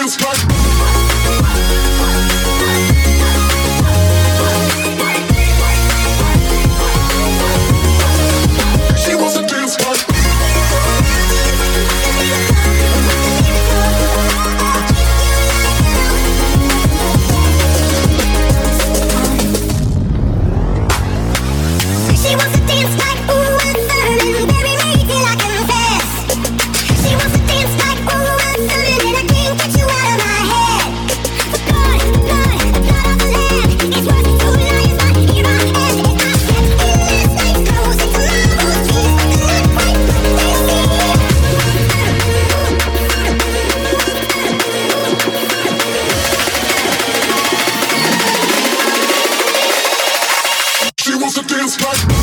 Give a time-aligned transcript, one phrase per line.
[0.00, 0.08] Real
[51.78, 52.19] dance, but